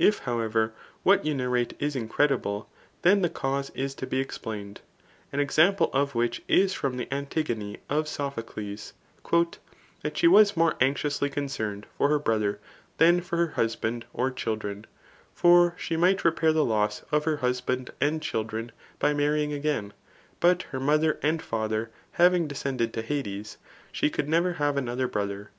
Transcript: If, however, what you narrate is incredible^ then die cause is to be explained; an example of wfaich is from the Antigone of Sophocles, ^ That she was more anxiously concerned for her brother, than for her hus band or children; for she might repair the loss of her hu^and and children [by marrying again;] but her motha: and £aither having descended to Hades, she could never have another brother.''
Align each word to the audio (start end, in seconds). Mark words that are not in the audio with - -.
If, 0.00 0.18
however, 0.26 0.72
what 1.04 1.24
you 1.24 1.32
narrate 1.32 1.74
is 1.78 1.94
incredible^ 1.94 2.66
then 3.02 3.22
die 3.22 3.28
cause 3.28 3.70
is 3.70 3.94
to 3.94 4.04
be 4.08 4.18
explained; 4.18 4.80
an 5.32 5.38
example 5.38 5.90
of 5.92 6.14
wfaich 6.14 6.40
is 6.48 6.74
from 6.74 6.96
the 6.96 7.06
Antigone 7.14 7.76
of 7.88 8.08
Sophocles, 8.08 8.94
^ 9.24 9.54
That 10.02 10.18
she 10.18 10.26
was 10.26 10.56
more 10.56 10.74
anxiously 10.80 11.30
concerned 11.30 11.86
for 11.96 12.08
her 12.08 12.18
brother, 12.18 12.58
than 12.98 13.20
for 13.20 13.36
her 13.36 13.46
hus 13.52 13.76
band 13.76 14.06
or 14.12 14.32
children; 14.32 14.86
for 15.32 15.76
she 15.78 15.96
might 15.96 16.24
repair 16.24 16.52
the 16.52 16.64
loss 16.64 17.04
of 17.12 17.22
her 17.24 17.36
hu^and 17.36 17.90
and 18.00 18.20
children 18.20 18.72
[by 18.98 19.14
marrying 19.14 19.52
again;] 19.52 19.92
but 20.40 20.62
her 20.74 20.80
motha: 20.80 21.16
and 21.22 21.40
£aither 21.40 21.90
having 22.10 22.48
descended 22.48 22.92
to 22.94 23.02
Hades, 23.02 23.56
she 23.92 24.10
could 24.10 24.28
never 24.28 24.54
have 24.54 24.76
another 24.76 25.06
brother.'' 25.06 25.52